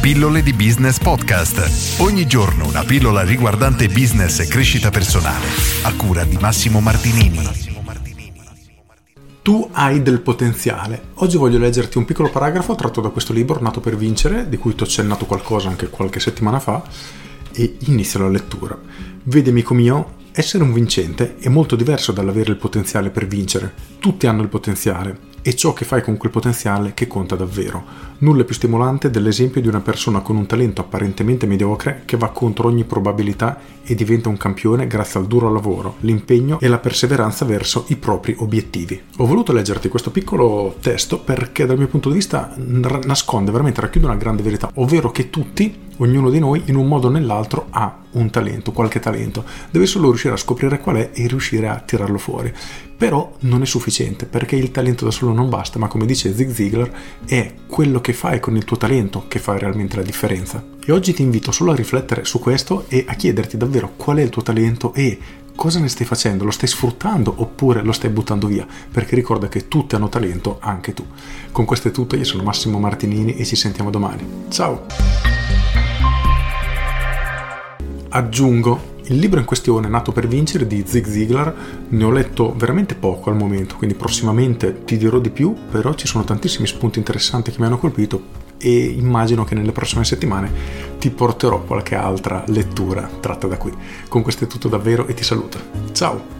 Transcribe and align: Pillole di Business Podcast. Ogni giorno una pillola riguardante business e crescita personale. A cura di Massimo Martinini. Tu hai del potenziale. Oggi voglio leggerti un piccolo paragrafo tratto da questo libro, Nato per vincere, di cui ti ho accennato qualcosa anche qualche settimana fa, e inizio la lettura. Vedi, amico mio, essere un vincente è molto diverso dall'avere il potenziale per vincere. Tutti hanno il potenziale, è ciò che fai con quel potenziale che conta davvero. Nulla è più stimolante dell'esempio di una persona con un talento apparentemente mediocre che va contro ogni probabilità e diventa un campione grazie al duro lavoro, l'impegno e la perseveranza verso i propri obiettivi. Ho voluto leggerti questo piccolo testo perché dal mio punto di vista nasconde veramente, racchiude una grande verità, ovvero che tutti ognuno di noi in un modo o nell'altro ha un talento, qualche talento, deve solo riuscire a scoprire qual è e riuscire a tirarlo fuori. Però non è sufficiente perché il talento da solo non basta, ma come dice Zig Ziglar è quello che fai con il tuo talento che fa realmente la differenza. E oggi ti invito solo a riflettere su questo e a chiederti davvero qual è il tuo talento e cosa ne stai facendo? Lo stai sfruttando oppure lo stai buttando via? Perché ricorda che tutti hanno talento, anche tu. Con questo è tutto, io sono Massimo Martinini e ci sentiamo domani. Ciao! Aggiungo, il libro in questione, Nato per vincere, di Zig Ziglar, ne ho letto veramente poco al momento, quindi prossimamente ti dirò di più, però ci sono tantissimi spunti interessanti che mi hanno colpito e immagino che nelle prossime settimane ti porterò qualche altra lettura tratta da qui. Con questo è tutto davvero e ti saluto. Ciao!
Pillole 0.00 0.42
di 0.42 0.54
Business 0.54 0.98
Podcast. 0.98 2.00
Ogni 2.00 2.26
giorno 2.26 2.66
una 2.66 2.84
pillola 2.84 3.20
riguardante 3.22 3.86
business 3.88 4.38
e 4.38 4.46
crescita 4.46 4.88
personale. 4.88 5.44
A 5.82 5.92
cura 5.94 6.24
di 6.24 6.38
Massimo 6.40 6.80
Martinini. 6.80 7.46
Tu 9.42 9.68
hai 9.72 10.00
del 10.00 10.22
potenziale. 10.22 11.08
Oggi 11.16 11.36
voglio 11.36 11.58
leggerti 11.58 11.98
un 11.98 12.06
piccolo 12.06 12.30
paragrafo 12.30 12.74
tratto 12.76 13.02
da 13.02 13.10
questo 13.10 13.34
libro, 13.34 13.60
Nato 13.60 13.80
per 13.80 13.94
vincere, 13.94 14.48
di 14.48 14.56
cui 14.56 14.74
ti 14.74 14.84
ho 14.84 14.86
accennato 14.86 15.26
qualcosa 15.26 15.68
anche 15.68 15.90
qualche 15.90 16.18
settimana 16.18 16.60
fa, 16.60 16.82
e 17.52 17.76
inizio 17.80 18.20
la 18.20 18.30
lettura. 18.30 18.78
Vedi, 19.24 19.50
amico 19.50 19.74
mio, 19.74 20.14
essere 20.32 20.62
un 20.62 20.72
vincente 20.72 21.36
è 21.38 21.50
molto 21.50 21.76
diverso 21.76 22.12
dall'avere 22.12 22.52
il 22.52 22.56
potenziale 22.56 23.10
per 23.10 23.26
vincere. 23.26 23.74
Tutti 23.98 24.26
hanno 24.26 24.40
il 24.40 24.48
potenziale, 24.48 25.28
è 25.42 25.54
ciò 25.54 25.72
che 25.72 25.84
fai 25.84 26.02
con 26.02 26.16
quel 26.16 26.30
potenziale 26.30 26.92
che 26.94 27.06
conta 27.06 27.36
davvero. 27.36 28.08
Nulla 28.18 28.42
è 28.42 28.44
più 28.44 28.54
stimolante 28.54 29.10
dell'esempio 29.10 29.60
di 29.60 29.68
una 29.68 29.80
persona 29.80 30.20
con 30.20 30.36
un 30.36 30.46
talento 30.46 30.82
apparentemente 30.82 31.46
mediocre 31.46 32.02
che 32.04 32.16
va 32.16 32.28
contro 32.28 32.68
ogni 32.68 32.84
probabilità 32.84 33.58
e 33.82 33.94
diventa 33.94 34.28
un 34.28 34.36
campione 34.36 34.86
grazie 34.86 35.18
al 35.18 35.26
duro 35.26 35.50
lavoro, 35.50 35.96
l'impegno 36.00 36.60
e 36.60 36.68
la 36.68 36.78
perseveranza 36.78 37.44
verso 37.44 37.86
i 37.88 37.96
propri 37.96 38.34
obiettivi. 38.38 39.00
Ho 39.16 39.26
voluto 39.26 39.52
leggerti 39.52 39.88
questo 39.88 40.10
piccolo 40.10 40.76
testo 40.80 41.20
perché 41.20 41.64
dal 41.64 41.78
mio 41.78 41.88
punto 41.88 42.08
di 42.08 42.16
vista 42.16 42.54
nasconde 42.56 43.50
veramente, 43.50 43.80
racchiude 43.80 44.06
una 44.06 44.16
grande 44.16 44.42
verità, 44.42 44.70
ovvero 44.74 45.10
che 45.10 45.30
tutti 45.30 45.88
ognuno 45.96 46.30
di 46.30 46.38
noi 46.38 46.62
in 46.66 46.76
un 46.76 46.86
modo 46.86 47.08
o 47.08 47.10
nell'altro 47.10 47.66
ha 47.70 47.98
un 48.12 48.30
talento, 48.30 48.72
qualche 48.72 49.00
talento, 49.00 49.44
deve 49.70 49.86
solo 49.86 50.08
riuscire 50.08 50.34
a 50.34 50.38
scoprire 50.38 50.78
qual 50.78 50.96
è 50.96 51.10
e 51.14 51.26
riuscire 51.26 51.68
a 51.68 51.78
tirarlo 51.78 52.18
fuori. 52.18 52.52
Però 53.00 53.34
non 53.40 53.62
è 53.62 53.64
sufficiente 53.64 54.26
perché 54.26 54.56
il 54.56 54.70
talento 54.70 55.06
da 55.06 55.10
solo 55.10 55.32
non 55.32 55.48
basta, 55.48 55.78
ma 55.78 55.88
come 55.88 56.04
dice 56.04 56.34
Zig 56.34 56.50
Ziglar 56.50 56.92
è 57.24 57.54
quello 57.66 58.02
che 58.02 58.12
fai 58.12 58.40
con 58.40 58.56
il 58.56 58.66
tuo 58.66 58.76
talento 58.76 59.24
che 59.26 59.38
fa 59.38 59.56
realmente 59.56 59.96
la 59.96 60.02
differenza. 60.02 60.62
E 60.84 60.92
oggi 60.92 61.14
ti 61.14 61.22
invito 61.22 61.50
solo 61.50 61.72
a 61.72 61.74
riflettere 61.74 62.26
su 62.26 62.38
questo 62.38 62.84
e 62.88 63.06
a 63.08 63.14
chiederti 63.14 63.56
davvero 63.56 63.94
qual 63.96 64.18
è 64.18 64.20
il 64.20 64.28
tuo 64.28 64.42
talento 64.42 64.92
e 64.92 65.18
cosa 65.54 65.80
ne 65.80 65.88
stai 65.88 66.04
facendo? 66.04 66.44
Lo 66.44 66.50
stai 66.50 66.68
sfruttando 66.68 67.32
oppure 67.34 67.82
lo 67.82 67.92
stai 67.92 68.10
buttando 68.10 68.48
via? 68.48 68.66
Perché 68.90 69.14
ricorda 69.14 69.48
che 69.48 69.66
tutti 69.66 69.94
hanno 69.94 70.10
talento, 70.10 70.58
anche 70.60 70.92
tu. 70.92 71.06
Con 71.52 71.64
questo 71.64 71.88
è 71.88 71.92
tutto, 71.92 72.16
io 72.16 72.24
sono 72.24 72.42
Massimo 72.42 72.78
Martinini 72.78 73.34
e 73.34 73.46
ci 73.46 73.56
sentiamo 73.56 73.88
domani. 73.88 74.26
Ciao! 74.50 74.84
Aggiungo, 78.10 78.89
il 79.10 79.18
libro 79.18 79.40
in 79.40 79.44
questione, 79.44 79.88
Nato 79.88 80.12
per 80.12 80.28
vincere, 80.28 80.66
di 80.66 80.84
Zig 80.86 81.06
Ziglar, 81.06 81.54
ne 81.88 82.04
ho 82.04 82.10
letto 82.10 82.54
veramente 82.56 82.94
poco 82.94 83.28
al 83.28 83.36
momento, 83.36 83.76
quindi 83.76 83.96
prossimamente 83.96 84.84
ti 84.84 84.96
dirò 84.96 85.18
di 85.18 85.30
più, 85.30 85.54
però 85.70 85.94
ci 85.94 86.06
sono 86.06 86.24
tantissimi 86.24 86.66
spunti 86.66 86.98
interessanti 86.98 87.50
che 87.50 87.58
mi 87.58 87.66
hanno 87.66 87.78
colpito 87.78 88.38
e 88.58 88.84
immagino 88.84 89.44
che 89.44 89.54
nelle 89.54 89.72
prossime 89.72 90.04
settimane 90.04 90.50
ti 90.98 91.10
porterò 91.10 91.62
qualche 91.62 91.96
altra 91.96 92.44
lettura 92.48 93.08
tratta 93.20 93.46
da 93.46 93.56
qui. 93.56 93.72
Con 94.08 94.22
questo 94.22 94.44
è 94.44 94.46
tutto 94.46 94.68
davvero 94.68 95.06
e 95.06 95.14
ti 95.14 95.24
saluto. 95.24 95.58
Ciao! 95.92 96.39